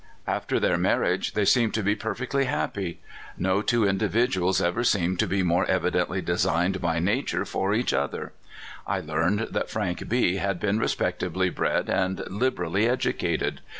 After 0.25 0.59
their 0.59 0.79
marriage, 0.79 1.33
they 1.33 1.45
seemed 1.45 1.75
to 1.75 1.83
be 1.83 1.93
perfectly 1.95 2.45
88 2.45 2.49
A 2.49 2.55
Woman 2.55 2.65
of 2.65 2.71
the 2.73 2.73
Early 2.73 2.89
Days. 2.89 2.95
hapj)y. 2.95 3.01
No 3.37 3.61
two 3.61 3.87
individuals 3.87 4.59
ever 4.61 4.83
seemed 4.83 5.19
to 5.19 5.27
be 5.27 5.43
more 5.43 5.65
evidently 5.67 6.21
designed 6.23 6.81
by 6.81 6.97
nature 6.97 7.45
for 7.45 7.75
each 7.75 7.93
other. 7.93 8.33
I 8.87 8.99
learned 8.99 9.49
that 9.51 9.69
Frank 9.69 10.09
B 10.09 10.37
had 10.37 10.59
been 10.59 10.79
respectably 10.79 11.51
bred 11.51 11.87
and 11.87 12.23
liberally 12.27 12.87
educated. 12.89 13.61